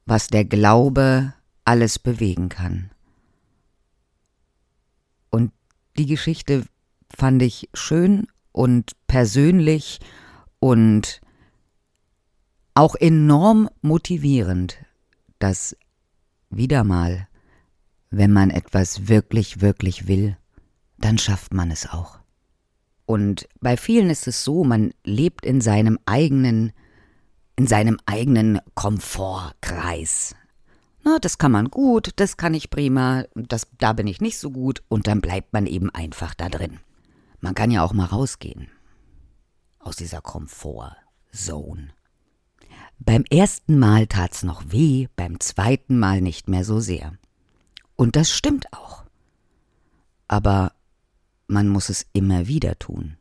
was 0.07 0.29
der 0.29 0.45
Glaube 0.45 1.35
alles 1.65 1.99
bewegen 1.99 2.49
kann. 2.49 2.91
Und 5.31 5.53
die 5.97 6.07
Geschichte 6.07 6.65
fand 7.15 7.43
ich 7.43 7.69
schön 7.75 8.27
und 8.53 8.93
persönlich 9.07 10.01
und 10.61 11.21
auch 12.75 12.95
enorm 12.97 13.69
motivierend, 13.83 14.79
dass 15.39 15.77
wieder 16.51 16.85
mal, 16.85 17.29
wenn 18.11 18.33
man 18.33 18.51
etwas 18.51 19.09
wirklich, 19.09 19.61
wirklich 19.61 20.07
will, 20.07 20.37
dann 20.99 21.19
schafft 21.19 21.55
man 21.55 21.71
es 21.71 21.89
auch. 21.89 22.19
Und 23.07 23.49
bei 23.61 23.77
vielen 23.77 24.11
ist 24.11 24.27
es 24.27 24.45
so, 24.45 24.65
man 24.65 24.93
lebt 25.05 25.45
in 25.45 25.61
seinem 25.61 25.99
eigenen 26.07 26.73
in 27.57 27.67
seinem 27.67 27.99
eigenen 28.07 28.61
Komfortkreis. 28.75 30.35
Na, 31.05 31.19
das 31.19 31.39
kann 31.39 31.53
man 31.53 31.69
gut, 31.69 32.13
das 32.17 32.37
kann 32.37 32.55
ich 32.55 32.71
prima, 32.71 33.25
das, 33.35 33.67
da 33.79 33.93
bin 33.93 34.07
ich 34.07 34.21
nicht 34.21 34.39
so 34.39 34.51
gut 34.51 34.83
und 34.89 35.07
dann 35.07 35.21
bleibt 35.21 35.53
man 35.53 35.67
eben 35.67 35.91
einfach 35.91 36.35
da 36.35 36.49
drin. 36.49 36.81
Man 37.41 37.55
kann 37.55 37.71
ja 37.71 37.83
auch 37.83 37.93
mal 37.93 38.07
rausgehen 38.07 38.69
aus 39.79 39.97
dieser 39.97 40.23
Komfortzone. 40.23 41.91
Beim 42.99 43.25
ersten 43.31 43.79
Mal 43.79 44.07
tat's 44.07 44.43
noch 44.45 44.63
weh, 44.73 45.09
beim 45.15 45.41
zweiten 45.41 45.99
Mal 45.99 46.23
nicht 46.23 46.49
mehr 46.49 46.65
so 46.65 46.81
sehr. 46.81 47.13
Und 47.97 48.17
das 48.17 48.31
stimmt 48.31 48.73
auch. 48.73 49.05
Aber 50.27 50.73
man 51.47 51.69
muss 51.69 51.91
es 51.91 52.07
immer 52.13 52.47
wieder 52.47 52.79
tun. 52.79 53.19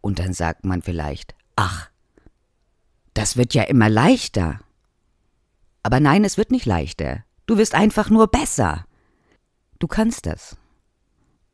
Und 0.00 0.20
dann 0.20 0.32
sagt 0.32 0.64
man 0.64 0.82
vielleicht, 0.82 1.34
ach, 1.56 1.90
das 3.16 3.36
wird 3.36 3.54
ja 3.54 3.62
immer 3.62 3.88
leichter. 3.88 4.60
Aber 5.82 6.00
nein, 6.00 6.24
es 6.24 6.36
wird 6.36 6.50
nicht 6.50 6.66
leichter. 6.66 7.24
Du 7.46 7.56
wirst 7.56 7.74
einfach 7.74 8.10
nur 8.10 8.26
besser. 8.26 8.86
Du 9.78 9.86
kannst 9.86 10.26
das. 10.26 10.56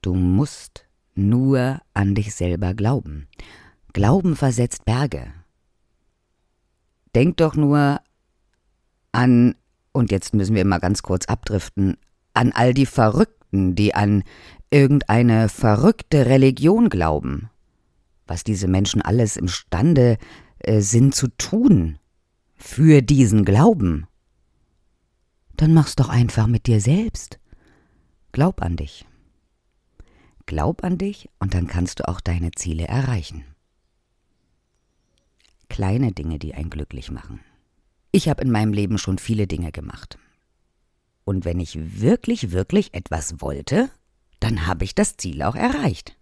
Du 0.00 0.14
musst 0.14 0.86
nur 1.14 1.80
an 1.94 2.14
dich 2.14 2.34
selber 2.34 2.74
glauben. 2.74 3.28
Glauben 3.92 4.34
versetzt 4.34 4.84
Berge. 4.84 5.32
Denk 7.14 7.36
doch 7.36 7.54
nur 7.54 8.00
an, 9.12 9.54
und 9.92 10.10
jetzt 10.10 10.34
müssen 10.34 10.56
wir 10.56 10.64
mal 10.64 10.80
ganz 10.80 11.02
kurz 11.02 11.26
abdriften, 11.26 11.96
an 12.34 12.50
all 12.52 12.74
die 12.74 12.86
Verrückten, 12.86 13.76
die 13.76 13.94
an 13.94 14.24
irgendeine 14.70 15.48
verrückte 15.48 16.26
Religion 16.26 16.88
glauben. 16.88 17.50
Was 18.26 18.42
diese 18.42 18.66
Menschen 18.66 19.02
alles 19.02 19.36
imstande 19.36 20.16
äh, 20.62 20.80
Sinn 20.80 21.12
zu 21.12 21.28
tun 21.28 21.98
für 22.56 23.02
diesen 23.02 23.44
Glauben, 23.44 24.06
dann 25.56 25.74
mach's 25.74 25.96
doch 25.96 26.08
einfach 26.08 26.46
mit 26.46 26.66
dir 26.66 26.80
selbst. 26.80 27.38
Glaub 28.32 28.62
an 28.62 28.76
dich. 28.76 29.04
Glaub 30.46 30.84
an 30.84 30.98
dich 30.98 31.28
und 31.38 31.54
dann 31.54 31.66
kannst 31.66 32.00
du 32.00 32.08
auch 32.08 32.20
deine 32.20 32.50
Ziele 32.52 32.86
erreichen. 32.88 33.44
Kleine 35.68 36.12
Dinge, 36.12 36.38
die 36.38 36.54
einen 36.54 36.70
glücklich 36.70 37.10
machen. 37.10 37.40
Ich 38.10 38.28
habe 38.28 38.42
in 38.42 38.50
meinem 38.50 38.72
Leben 38.72 38.98
schon 38.98 39.18
viele 39.18 39.46
Dinge 39.46 39.72
gemacht. 39.72 40.18
Und 41.24 41.44
wenn 41.44 41.60
ich 41.60 42.00
wirklich, 42.00 42.50
wirklich 42.50 42.92
etwas 42.94 43.40
wollte, 43.40 43.90
dann 44.40 44.66
habe 44.66 44.84
ich 44.84 44.94
das 44.94 45.16
Ziel 45.16 45.42
auch 45.42 45.54
erreicht. 45.54 46.16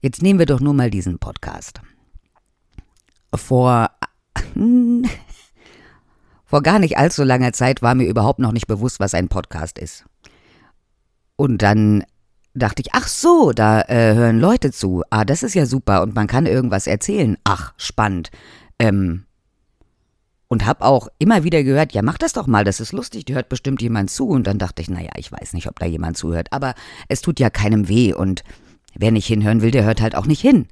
Jetzt 0.00 0.22
nehmen 0.22 0.38
wir 0.38 0.46
doch 0.46 0.60
nur 0.60 0.72
mal 0.72 0.90
diesen 0.90 1.18
Podcast. 1.18 1.82
Vor, 3.34 3.90
vor 6.44 6.62
gar 6.62 6.78
nicht 6.78 6.98
allzu 6.98 7.24
langer 7.24 7.52
Zeit 7.52 7.82
war 7.82 7.94
mir 7.94 8.08
überhaupt 8.08 8.38
noch 8.38 8.52
nicht 8.52 8.66
bewusst, 8.66 9.00
was 9.00 9.14
ein 9.14 9.28
Podcast 9.28 9.78
ist. 9.78 10.04
Und 11.36 11.62
dann 11.62 12.04
dachte 12.54 12.82
ich, 12.82 12.92
ach 12.92 13.08
so, 13.08 13.52
da 13.52 13.82
äh, 13.82 14.14
hören 14.14 14.40
Leute 14.40 14.72
zu. 14.72 15.02
Ah, 15.10 15.24
das 15.24 15.42
ist 15.42 15.54
ja 15.54 15.66
super 15.66 16.02
und 16.02 16.14
man 16.14 16.26
kann 16.26 16.46
irgendwas 16.46 16.86
erzählen. 16.86 17.36
Ach, 17.44 17.72
spannend. 17.76 18.30
Ähm, 18.78 19.24
und 20.48 20.66
hab 20.66 20.82
auch 20.82 21.08
immer 21.18 21.44
wieder 21.44 21.62
gehört, 21.62 21.92
ja, 21.92 22.02
mach 22.02 22.18
das 22.18 22.32
doch 22.32 22.48
mal, 22.48 22.64
das 22.64 22.80
ist 22.80 22.92
lustig, 22.92 23.24
die 23.24 23.34
hört 23.34 23.48
bestimmt 23.48 23.80
jemand 23.82 24.10
zu. 24.10 24.28
Und 24.28 24.48
dann 24.48 24.58
dachte 24.58 24.82
ich, 24.82 24.90
naja, 24.90 25.12
ich 25.16 25.30
weiß 25.30 25.52
nicht, 25.52 25.68
ob 25.68 25.78
da 25.78 25.86
jemand 25.86 26.16
zuhört, 26.16 26.52
aber 26.52 26.74
es 27.08 27.22
tut 27.22 27.38
ja 27.38 27.50
keinem 27.50 27.88
weh 27.88 28.12
und 28.12 28.42
wer 28.94 29.12
nicht 29.12 29.26
hinhören 29.26 29.62
will, 29.62 29.70
der 29.70 29.84
hört 29.84 30.00
halt 30.00 30.16
auch 30.16 30.26
nicht 30.26 30.40
hin. 30.40 30.66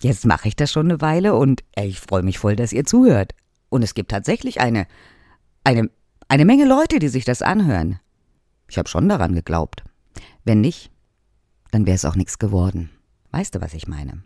Jetzt 0.00 0.24
mache 0.24 0.48
ich 0.48 0.56
das 0.56 0.72
schon 0.72 0.86
eine 0.86 1.00
Weile 1.00 1.34
und 1.34 1.62
ich 1.76 2.00
freue 2.00 2.22
mich 2.22 2.38
voll, 2.38 2.56
dass 2.56 2.72
ihr 2.72 2.84
zuhört. 2.84 3.34
Und 3.68 3.82
es 3.82 3.94
gibt 3.94 4.10
tatsächlich 4.10 4.60
eine, 4.60 4.86
eine, 5.62 5.90
eine 6.28 6.44
Menge 6.44 6.64
Leute, 6.64 6.98
die 6.98 7.08
sich 7.08 7.24
das 7.24 7.42
anhören. 7.42 8.00
Ich 8.68 8.78
habe 8.78 8.88
schon 8.88 9.08
daran 9.08 9.34
geglaubt. 9.34 9.84
Wenn 10.44 10.60
nicht, 10.60 10.90
dann 11.70 11.86
wäre 11.86 11.96
es 11.96 12.04
auch 12.04 12.16
nichts 12.16 12.38
geworden. 12.38 12.90
Weißt 13.30 13.54
du, 13.54 13.60
was 13.60 13.74
ich 13.74 13.86
meine? 13.86 14.22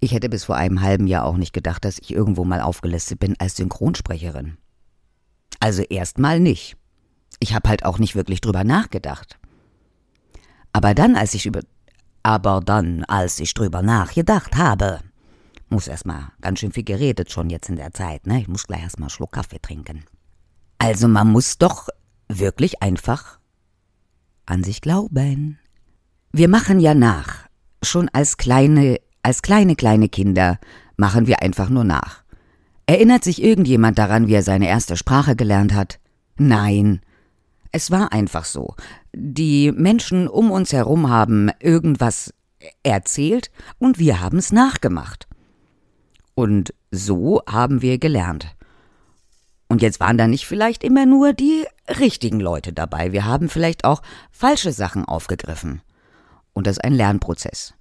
Ich 0.00 0.12
hätte 0.12 0.28
bis 0.28 0.44
vor 0.44 0.56
einem 0.56 0.80
halben 0.80 1.06
Jahr 1.06 1.24
auch 1.24 1.36
nicht 1.36 1.52
gedacht, 1.52 1.84
dass 1.84 1.98
ich 1.98 2.12
irgendwo 2.12 2.44
mal 2.44 2.60
aufgelistet 2.60 3.20
bin 3.20 3.36
als 3.38 3.56
Synchronsprecherin. 3.56 4.56
Also 5.60 5.82
erstmal 5.82 6.40
nicht. 6.40 6.76
Ich 7.38 7.54
habe 7.54 7.68
halt 7.68 7.84
auch 7.84 7.98
nicht 7.98 8.16
wirklich 8.16 8.40
drüber 8.40 8.64
nachgedacht. 8.64 9.38
Aber 10.72 10.94
dann, 10.94 11.16
als 11.16 11.34
ich 11.34 11.46
über 11.46 11.60
aber 12.22 12.60
dann, 12.60 13.04
als 13.04 13.40
ich 13.40 13.54
drüber 13.54 13.82
nachgedacht 13.82 14.56
habe, 14.56 15.00
muss 15.68 15.88
erstmal 15.88 16.28
ganz 16.40 16.60
schön 16.60 16.72
viel 16.72 16.84
geredet 16.84 17.30
schon 17.30 17.48
jetzt 17.48 17.68
in 17.68 17.76
der 17.76 17.92
Zeit, 17.92 18.26
ne? 18.26 18.40
Ich 18.40 18.48
muss 18.48 18.66
gleich 18.66 18.82
erstmal 18.82 19.06
einen 19.06 19.10
Schluck 19.10 19.32
Kaffee 19.32 19.60
trinken. 19.60 20.04
Also 20.78 21.08
man 21.08 21.30
muss 21.30 21.58
doch 21.58 21.88
wirklich 22.28 22.82
einfach 22.82 23.38
an 24.46 24.64
sich 24.64 24.80
glauben. 24.80 25.58
Wir 26.32 26.48
machen 26.48 26.80
ja 26.80 26.94
nach. 26.94 27.46
Schon 27.82 28.08
als 28.12 28.36
kleine, 28.36 29.00
als 29.22 29.42
kleine, 29.42 29.76
kleine 29.76 30.08
Kinder 30.08 30.58
machen 30.96 31.26
wir 31.26 31.42
einfach 31.42 31.68
nur 31.68 31.84
nach. 31.84 32.24
Erinnert 32.86 33.24
sich 33.24 33.42
irgendjemand 33.42 33.98
daran, 33.98 34.26
wie 34.26 34.34
er 34.34 34.42
seine 34.42 34.68
erste 34.68 34.96
Sprache 34.96 35.36
gelernt 35.36 35.74
hat? 35.74 36.00
Nein. 36.36 37.00
Es 37.72 37.90
war 37.90 38.12
einfach 38.12 38.44
so. 38.44 38.74
Die 39.12 39.72
Menschen 39.72 40.28
um 40.28 40.50
uns 40.50 40.72
herum 40.72 41.10
haben 41.10 41.50
irgendwas 41.60 42.32
erzählt 42.82 43.50
und 43.78 43.98
wir 43.98 44.20
haben 44.20 44.38
es 44.38 44.52
nachgemacht. 44.52 45.26
Und 46.34 46.74
so 46.90 47.42
haben 47.48 47.82
wir 47.82 47.98
gelernt. 47.98 48.54
Und 49.68 49.82
jetzt 49.82 50.00
waren 50.00 50.18
da 50.18 50.26
nicht 50.26 50.46
vielleicht 50.46 50.82
immer 50.82 51.06
nur 51.06 51.32
die 51.32 51.64
richtigen 52.00 52.40
Leute 52.40 52.72
dabei. 52.72 53.12
Wir 53.12 53.24
haben 53.24 53.48
vielleicht 53.48 53.84
auch 53.84 54.02
falsche 54.30 54.72
Sachen 54.72 55.04
aufgegriffen. 55.04 55.80
Und 56.52 56.66
das 56.66 56.78
ist 56.78 56.84
ein 56.84 56.92
Lernprozess. 56.92 57.74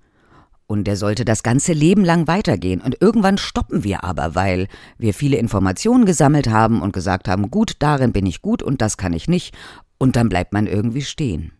Und 0.67 0.83
der 0.83 0.97
sollte 0.97 1.25
das 1.25 1.41
ganze 1.41 1.73
Leben 1.73 2.05
lang 2.05 2.27
weitergehen. 2.27 2.79
Und 2.79 3.01
irgendwann 3.01 3.39
stoppen 3.39 3.83
wir 3.83 4.03
aber, 4.03 4.35
weil 4.35 4.67
wir 4.99 5.15
viele 5.15 5.37
Informationen 5.37 6.05
gesammelt 6.05 6.47
haben 6.47 6.83
und 6.83 6.93
gesagt 6.93 7.27
haben, 7.27 7.49
gut, 7.49 7.77
darin 7.79 8.13
bin 8.13 8.27
ich 8.27 8.43
gut 8.43 8.61
und 8.61 8.81
das 8.81 8.95
kann 8.97 9.13
ich 9.13 9.27
nicht. 9.27 9.55
Und 9.99 10.15
dann 10.15 10.29
bleibt 10.29 10.53
man 10.53 10.65
irgendwie 10.65 11.03
stehen. 11.03 11.51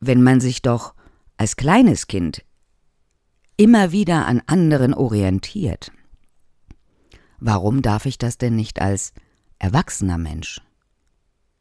Wenn 0.00 0.22
man 0.22 0.40
sich 0.40 0.60
doch 0.60 0.94
als 1.38 1.56
kleines 1.56 2.06
Kind 2.06 2.44
immer 3.56 3.92
wieder 3.92 4.26
an 4.26 4.42
anderen 4.46 4.92
orientiert, 4.92 5.90
Warum 7.38 7.82
darf 7.82 8.06
ich 8.06 8.18
das 8.18 8.38
denn 8.38 8.56
nicht 8.56 8.80
als 8.80 9.12
erwachsener 9.58 10.18
Mensch? 10.18 10.60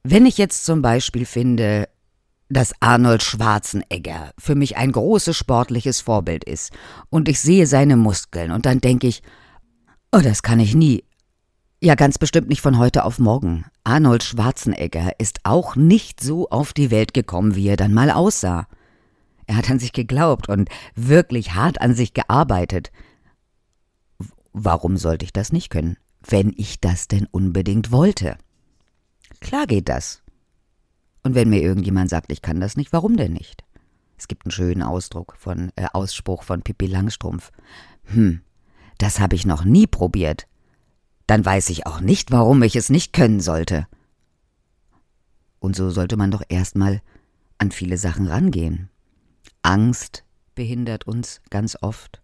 Wenn 0.03 0.25
ich 0.25 0.37
jetzt 0.37 0.65
zum 0.65 0.81
Beispiel 0.81 1.25
finde, 1.25 1.89
dass 2.47 2.73
Arnold 2.79 3.23
Schwarzenegger 3.23 4.31
für 4.37 4.55
mich 4.55 4.77
ein 4.77 4.91
großes 4.91 5.35
sportliches 5.35 6.01
Vorbild 6.01 6.43
ist 6.43 6.71
und 7.09 7.27
ich 7.27 7.39
sehe 7.39 7.65
seine 7.65 7.97
Muskeln 7.97 8.51
und 8.51 8.65
dann 8.65 8.79
denke 8.79 9.07
ich, 9.07 9.23
oh, 10.11 10.19
das 10.19 10.43
kann 10.43 10.59
ich 10.59 10.75
nie. 10.75 11.03
Ja, 11.85 11.93
ganz 11.93 12.17
bestimmt 12.17 12.49
nicht 12.49 12.61
von 12.61 12.79
heute 12.79 13.05
auf 13.05 13.19
morgen. 13.19 13.65
Arnold 13.83 14.23
Schwarzenegger 14.23 15.19
ist 15.19 15.41
auch 15.43 15.75
nicht 15.75 16.19
so 16.19 16.49
auf 16.49 16.73
die 16.73 16.89
Welt 16.89 17.13
gekommen, 17.13 17.53
wie 17.53 17.67
er 17.67 17.77
dann 17.77 17.93
mal 17.93 18.09
aussah. 18.09 18.67
Er 19.45 19.55
hat 19.55 19.69
an 19.69 19.77
sich 19.77 19.93
geglaubt 19.93 20.49
und 20.49 20.67
wirklich 20.95 21.53
hart 21.53 21.79
an 21.81 21.93
sich 21.93 22.15
gearbeitet. 22.15 22.91
Warum 24.51 24.97
sollte 24.97 25.25
ich 25.25 25.31
das 25.31 25.51
nicht 25.51 25.69
können, 25.69 25.95
wenn 26.27 26.55
ich 26.57 26.81
das 26.81 27.07
denn 27.07 27.27
unbedingt 27.29 27.91
wollte? 27.91 28.39
Klar 29.39 29.67
geht 29.67 29.87
das. 29.87 30.23
Und 31.21 31.35
wenn 31.35 31.51
mir 31.51 31.61
irgendjemand 31.61 32.09
sagt, 32.09 32.31
ich 32.31 32.41
kann 32.41 32.59
das 32.59 32.77
nicht, 32.77 32.93
warum 32.93 33.15
denn 33.15 33.33
nicht? 33.33 33.63
Es 34.17 34.27
gibt 34.27 34.47
einen 34.47 34.51
schönen 34.51 34.81
Ausdruck 34.81 35.35
von 35.37 35.71
äh, 35.75 35.85
Ausspruch 35.93 36.41
von 36.41 36.63
Pippi 36.63 36.87
Langstrumpf. 36.87 37.51
Hm, 38.05 38.41
das 38.97 39.19
habe 39.19 39.35
ich 39.35 39.45
noch 39.45 39.65
nie 39.65 39.85
probiert. 39.85 40.47
Dann 41.27 41.43
weiß 41.43 41.69
ich 41.69 41.88
auch 41.88 42.01
nicht, 42.01 42.31
warum 42.31 42.61
ich 42.63 42.75
es 42.75 42.89
nicht 42.89 43.13
können 43.13 43.39
sollte. 43.39 43.88
Und 45.59 45.75
so 45.75 45.89
sollte 45.89 46.17
man 46.17 46.31
doch 46.31 46.43
erstmal 46.47 47.01
an 47.57 47.71
viele 47.71 47.97
Sachen 47.97 48.27
rangehen. 48.27 48.89
Angst 49.63 50.23
behindert 50.53 51.07
uns 51.07 51.41
ganz 51.49 51.77
oft. 51.81 52.21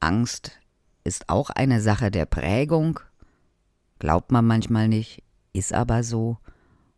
Angst 0.00 0.52
ist 1.04 1.28
auch 1.28 1.50
eine 1.50 1.80
Sache 1.80 2.10
der 2.10 2.26
Prägung. 2.26 3.00
Glaubt 3.98 4.30
man 4.32 4.46
manchmal 4.46 4.88
nicht, 4.88 5.22
ist 5.52 5.72
aber 5.72 6.02
so. 6.02 6.38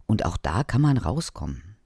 Und 0.07 0.25
auch 0.25 0.37
da 0.37 0.64
kann 0.64 0.81
man 0.81 0.99
rauskommen. 0.99 1.77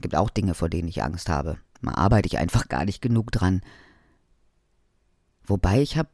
Gibt 0.00 0.16
auch 0.16 0.30
Dinge, 0.30 0.54
vor 0.54 0.68
denen 0.68 0.88
ich 0.88 1.02
Angst 1.02 1.28
habe. 1.28 1.58
Da 1.80 1.94
arbeite 1.94 2.26
ich 2.26 2.38
einfach 2.38 2.68
gar 2.68 2.84
nicht 2.84 3.00
genug 3.00 3.30
dran. 3.30 3.62
Wobei 5.46 5.82
ich 5.82 5.96
habe 5.96 6.08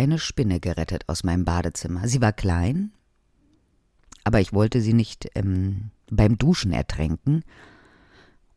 eine 0.00 0.18
Spinne 0.18 0.60
gerettet 0.60 1.04
aus 1.08 1.24
meinem 1.24 1.44
Badezimmer. 1.44 2.08
Sie 2.08 2.22
war 2.22 2.32
klein, 2.32 2.92
aber 4.24 4.40
ich 4.40 4.54
wollte 4.54 4.80
sie 4.80 4.94
nicht 4.94 5.28
ähm, 5.34 5.90
beim 6.10 6.38
Duschen 6.38 6.72
ertränken. 6.72 7.44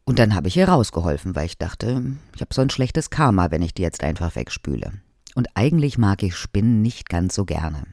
Und 0.06 0.20
dann 0.20 0.36
habe 0.36 0.48
ich 0.48 0.56
ihr 0.56 0.70
rausgeholfen, 0.70 1.36
weil 1.36 1.46
ich 1.46 1.58
dachte, 1.58 2.02
ich 2.34 2.42
habe 2.42 2.54
so 2.54 2.62
ein 2.62 2.70
schlechtes 2.70 3.10
Karma, 3.10 3.52
wenn 3.52 3.62
ich 3.62 3.74
die 3.74 3.82
jetzt 3.82 4.04
einfach 4.04 4.36
wegspüle. 4.36 4.94
Und 5.36 5.50
eigentlich 5.56 5.98
mag 5.98 6.24
ich 6.24 6.36
Spinnen 6.36 6.82
nicht 6.82 7.10
ganz 7.10 7.36
so 7.36 7.44
gerne. 7.44 7.88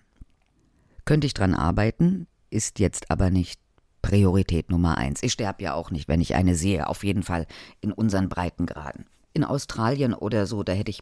Könnte 1.04 1.26
ich 1.26 1.34
dran 1.34 1.54
arbeiten, 1.54 2.28
ist 2.50 2.78
jetzt 2.78 3.10
aber 3.10 3.30
nicht 3.30 3.60
Priorität 4.00 4.70
Nummer 4.70 4.96
eins. 4.96 5.24
Ich 5.24 5.32
sterbe 5.32 5.62
ja 5.64 5.74
auch 5.74 5.90
nicht, 5.90 6.06
wenn 6.06 6.20
ich 6.20 6.36
eine 6.36 6.54
sehe, 6.54 6.88
auf 6.88 7.02
jeden 7.02 7.24
Fall 7.24 7.46
in 7.80 7.92
unseren 7.92 8.28
Breitengraden. 8.28 9.06
In 9.32 9.44
Australien 9.44 10.14
oder 10.14 10.46
so, 10.46 10.62
da 10.62 10.72
hätte 10.72 10.90
ich 10.90 11.00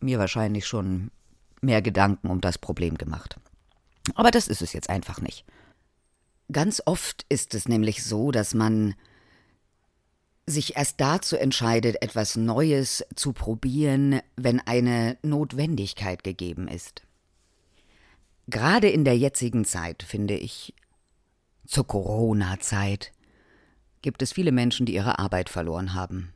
mir 0.00 0.18
wahrscheinlich 0.18 0.66
schon 0.66 1.10
mehr 1.60 1.82
Gedanken 1.82 2.28
um 2.28 2.40
das 2.40 2.58
Problem 2.58 2.96
gemacht. 2.96 3.36
Aber 4.14 4.30
das 4.30 4.48
ist 4.48 4.62
es 4.62 4.72
jetzt 4.72 4.90
einfach 4.90 5.20
nicht. 5.20 5.44
Ganz 6.50 6.82
oft 6.84 7.24
ist 7.28 7.54
es 7.54 7.68
nämlich 7.68 8.02
so, 8.02 8.30
dass 8.30 8.54
man 8.54 8.94
sich 10.46 10.76
erst 10.76 11.00
dazu 11.00 11.36
entscheidet, 11.36 12.02
etwas 12.02 12.36
Neues 12.36 13.04
zu 13.14 13.32
probieren, 13.32 14.20
wenn 14.36 14.60
eine 14.60 15.16
Notwendigkeit 15.22 16.24
gegeben 16.24 16.66
ist. 16.66 17.02
Gerade 18.48 18.88
in 18.88 19.04
der 19.04 19.16
jetzigen 19.16 19.64
Zeit, 19.64 20.02
finde 20.02 20.34
ich, 20.34 20.74
zur 21.66 21.86
Corona-Zeit, 21.86 23.12
gibt 24.02 24.22
es 24.22 24.32
viele 24.32 24.50
Menschen, 24.50 24.86
die 24.86 24.94
ihre 24.94 25.20
Arbeit 25.20 25.48
verloren 25.48 25.94
haben. 25.94 26.32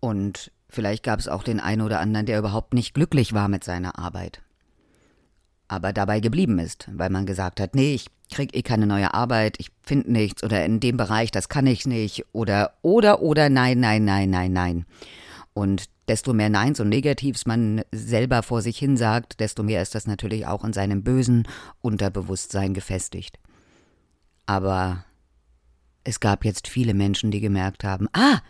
Und 0.00 0.50
vielleicht 0.68 1.02
gab 1.02 1.18
es 1.18 1.28
auch 1.28 1.42
den 1.42 1.60
einen 1.60 1.82
oder 1.82 2.00
anderen, 2.00 2.26
der 2.26 2.38
überhaupt 2.38 2.74
nicht 2.74 2.94
glücklich 2.94 3.32
war 3.32 3.48
mit 3.48 3.64
seiner 3.64 3.98
Arbeit. 3.98 4.42
Aber 5.68 5.92
dabei 5.92 6.20
geblieben 6.20 6.58
ist, 6.58 6.88
weil 6.92 7.10
man 7.10 7.26
gesagt 7.26 7.60
hat, 7.60 7.74
nee, 7.74 7.94
ich 7.94 8.06
krieg 8.32 8.54
eh 8.56 8.62
keine 8.62 8.86
neue 8.86 9.14
Arbeit, 9.14 9.56
ich 9.58 9.70
finde 9.82 10.12
nichts 10.12 10.44
oder 10.44 10.64
in 10.64 10.80
dem 10.80 10.96
Bereich, 10.96 11.30
das 11.30 11.48
kann 11.48 11.66
ich 11.66 11.86
nicht 11.86 12.24
oder 12.32 12.72
oder 12.82 13.20
oder 13.20 13.48
nein, 13.48 13.80
nein, 13.80 14.04
nein, 14.04 14.30
nein, 14.30 14.52
nein. 14.52 14.86
Und 15.54 15.88
desto 16.08 16.32
mehr 16.32 16.50
Neins 16.50 16.80
und 16.80 16.88
Negativs 16.88 17.46
man 17.46 17.82
selber 17.90 18.42
vor 18.42 18.62
sich 18.62 18.78
hin 18.78 18.96
sagt, 18.96 19.40
desto 19.40 19.62
mehr 19.62 19.82
ist 19.82 19.94
das 19.94 20.06
natürlich 20.06 20.46
auch 20.46 20.64
in 20.64 20.72
seinem 20.72 21.02
bösen 21.02 21.48
Unterbewusstsein 21.80 22.74
gefestigt. 22.74 23.38
Aber 24.44 25.04
es 26.04 26.20
gab 26.20 26.44
jetzt 26.44 26.68
viele 26.68 26.94
Menschen, 26.94 27.30
die 27.30 27.40
gemerkt 27.40 27.82
haben, 27.82 28.08
ah, 28.12 28.40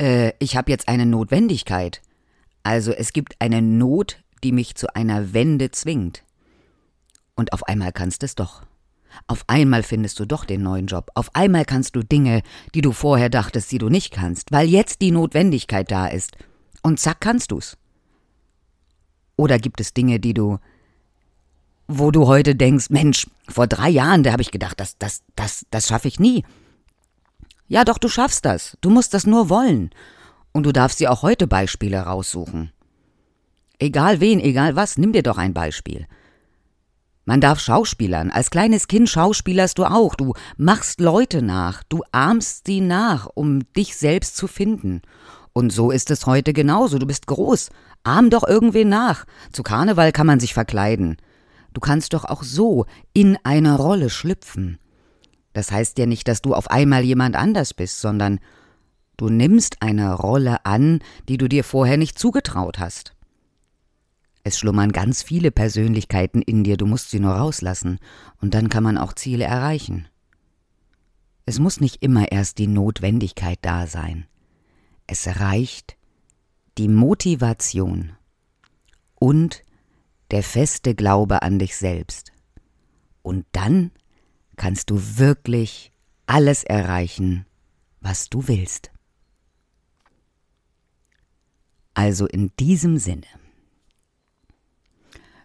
äh, 0.00 0.32
ich 0.38 0.56
habe 0.56 0.70
jetzt 0.70 0.88
eine 0.88 1.06
Notwendigkeit. 1.06 2.00
Also 2.62 2.92
es 2.92 3.12
gibt 3.12 3.36
eine 3.38 3.62
Not, 3.62 4.22
die 4.42 4.52
mich 4.52 4.74
zu 4.74 4.94
einer 4.94 5.32
Wende 5.32 5.70
zwingt. 5.70 6.24
Und 7.36 7.52
auf 7.52 7.64
einmal 7.64 7.92
kannst 7.92 8.22
es 8.22 8.34
doch. 8.34 8.62
Auf 9.26 9.44
einmal 9.48 9.82
findest 9.82 10.18
du 10.20 10.24
doch 10.24 10.44
den 10.44 10.62
neuen 10.62 10.86
Job. 10.86 11.10
Auf 11.14 11.34
einmal 11.34 11.64
kannst 11.64 11.96
du 11.96 12.02
Dinge, 12.02 12.42
die 12.74 12.80
du 12.80 12.92
vorher 12.92 13.28
dachtest, 13.28 13.70
die 13.72 13.78
du 13.78 13.88
nicht 13.88 14.12
kannst, 14.12 14.52
weil 14.52 14.68
jetzt 14.68 15.00
die 15.00 15.10
Notwendigkeit 15.10 15.90
da 15.90 16.06
ist. 16.06 16.36
Und 16.82 17.00
zack, 17.00 17.20
kannst 17.20 17.50
du's. 17.50 17.76
Oder 19.36 19.58
gibt 19.58 19.80
es 19.80 19.94
Dinge, 19.94 20.20
die 20.20 20.34
du, 20.34 20.58
wo 21.88 22.10
du 22.10 22.26
heute 22.26 22.54
denkst, 22.54 22.90
Mensch, 22.90 23.26
vor 23.48 23.66
drei 23.66 23.88
Jahren, 23.88 24.22
da 24.22 24.32
habe 24.32 24.42
ich 24.42 24.52
gedacht, 24.52 24.78
das, 24.78 24.96
das, 24.98 25.22
das, 25.34 25.66
das 25.70 25.88
schaffe 25.88 26.08
ich 26.08 26.20
nie. 26.20 26.44
Ja, 27.70 27.84
doch, 27.84 27.98
du 27.98 28.08
schaffst 28.08 28.44
das. 28.46 28.76
Du 28.80 28.90
musst 28.90 29.14
das 29.14 29.28
nur 29.28 29.48
wollen. 29.48 29.90
Und 30.50 30.64
du 30.64 30.72
darfst 30.72 30.98
dir 30.98 31.12
auch 31.12 31.22
heute 31.22 31.46
Beispiele 31.46 32.00
raussuchen. 32.00 32.72
Egal 33.78 34.18
wen, 34.18 34.40
egal 34.40 34.74
was, 34.74 34.98
nimm 34.98 35.12
dir 35.12 35.22
doch 35.22 35.38
ein 35.38 35.54
Beispiel. 35.54 36.08
Man 37.26 37.40
darf 37.40 37.60
Schauspielern. 37.60 38.32
Als 38.32 38.50
kleines 38.50 38.88
Kind 38.88 39.08
schauspielerst 39.08 39.78
du 39.78 39.84
auch. 39.84 40.16
Du 40.16 40.34
machst 40.56 41.00
Leute 41.00 41.42
nach. 41.42 41.84
Du 41.88 42.02
ahmst 42.10 42.66
sie 42.66 42.80
nach, 42.80 43.28
um 43.32 43.60
dich 43.74 43.96
selbst 43.96 44.36
zu 44.36 44.48
finden. 44.48 45.00
Und 45.52 45.70
so 45.70 45.92
ist 45.92 46.10
es 46.10 46.26
heute 46.26 46.52
genauso. 46.52 46.98
Du 46.98 47.06
bist 47.06 47.28
groß. 47.28 47.70
Ahm 48.02 48.30
doch 48.30 48.42
irgendwen 48.42 48.88
nach. 48.88 49.26
Zu 49.52 49.62
Karneval 49.62 50.10
kann 50.10 50.26
man 50.26 50.40
sich 50.40 50.54
verkleiden. 50.54 51.18
Du 51.72 51.80
kannst 51.80 52.14
doch 52.14 52.24
auch 52.24 52.42
so 52.42 52.86
in 53.12 53.38
eine 53.44 53.76
Rolle 53.76 54.10
schlüpfen. 54.10 54.79
Das 55.60 55.72
heißt 55.72 55.98
ja 55.98 56.06
nicht, 56.06 56.26
dass 56.26 56.40
du 56.40 56.54
auf 56.54 56.70
einmal 56.70 57.04
jemand 57.04 57.36
anders 57.36 57.74
bist, 57.74 58.00
sondern 58.00 58.40
du 59.18 59.28
nimmst 59.28 59.82
eine 59.82 60.14
Rolle 60.14 60.64
an, 60.64 61.00
die 61.28 61.36
du 61.36 61.48
dir 61.50 61.64
vorher 61.64 61.98
nicht 61.98 62.18
zugetraut 62.18 62.78
hast. 62.78 63.14
Es 64.42 64.58
schlummern 64.58 64.90
ganz 64.90 65.22
viele 65.22 65.50
Persönlichkeiten 65.50 66.40
in 66.40 66.64
dir, 66.64 66.78
du 66.78 66.86
musst 66.86 67.10
sie 67.10 67.20
nur 67.20 67.34
rauslassen, 67.34 67.98
und 68.40 68.54
dann 68.54 68.70
kann 68.70 68.82
man 68.82 68.96
auch 68.96 69.12
Ziele 69.12 69.44
erreichen. 69.44 70.08
Es 71.44 71.58
muss 71.58 71.78
nicht 71.78 72.02
immer 72.02 72.32
erst 72.32 72.56
die 72.56 72.66
Notwendigkeit 72.66 73.58
da 73.60 73.86
sein. 73.86 74.24
Es 75.06 75.40
reicht 75.40 75.98
die 76.78 76.88
Motivation 76.88 78.12
und 79.14 79.62
der 80.30 80.42
feste 80.42 80.94
Glaube 80.94 81.42
an 81.42 81.58
dich 81.58 81.76
selbst. 81.76 82.32
Und 83.20 83.44
dann 83.52 83.90
kannst 84.60 84.90
du 84.90 85.00
wirklich 85.16 85.90
alles 86.26 86.64
erreichen, 86.64 87.46
was 88.02 88.28
du 88.28 88.46
willst. 88.46 88.90
Also 91.94 92.26
in 92.26 92.52
diesem 92.60 92.98
Sinne 92.98 93.26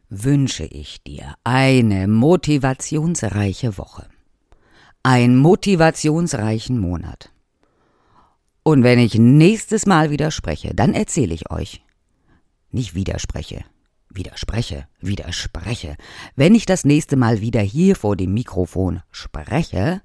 wünsche 0.10 0.66
ich 0.66 1.02
dir 1.02 1.36
eine 1.46 2.10
motivationsreiche 2.10 3.78
Woche, 3.78 4.10
einen 5.02 5.38
motivationsreichen 5.38 6.78
Monat. 6.78 7.32
Und 8.64 8.84
wenn 8.84 9.00
ich 9.00 9.16
nächstes 9.16 9.86
Mal 9.86 10.10
widerspreche, 10.10 10.76
dann 10.76 10.94
erzähle 10.94 11.34
ich 11.34 11.50
euch. 11.52 11.82
Nicht 12.70 12.96
widerspreche, 12.96 13.64
widerspreche, 14.16 14.88
widerspreche, 15.00 15.96
wenn 16.36 16.56
ich 16.56 16.66
das 16.66 16.86
nächste 16.86 17.16
Mal 17.16 17.42
wieder 17.42 17.62
hier 17.62 17.96
vor 17.96 18.16
dem 18.16 18.34
Mikrofon 18.34 19.02
spreche, 19.12 20.02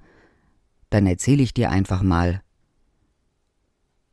dann 0.91 1.07
erzähle 1.07 1.43
ich 1.43 1.55
dir 1.55 1.71
einfach 1.71 2.03
mal, 2.03 2.43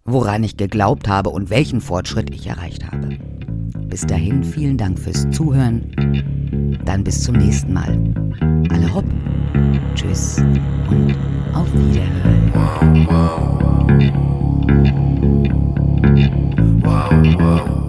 woran 0.03 0.43
ich 0.43 0.57
geglaubt 0.57 1.07
habe 1.07 1.29
und 1.29 1.49
welchen 1.49 1.81
Fortschritt 1.81 2.33
ich 2.33 2.47
erreicht 2.47 2.86
habe. 2.86 3.17
Bis 3.88 4.05
dahin 4.05 4.43
vielen 4.43 4.77
Dank 4.77 4.99
fürs 4.99 5.29
Zuhören. 5.31 6.79
Dann 6.86 7.03
bis 7.03 7.23
zum 7.23 7.36
nächsten 7.36 7.73
Mal. 7.73 7.97
Alle 8.69 8.93
hopp. 8.93 9.05
Tschüss 9.95 10.38
und 10.89 11.15
auf 11.53 11.67
Wiederhören. 11.73 12.51
Wow, 12.53 12.81
wow. 13.10 13.38
Wow, 16.83 17.87